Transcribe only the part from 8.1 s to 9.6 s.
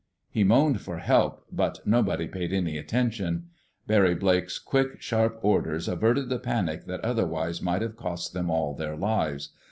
them all their lives.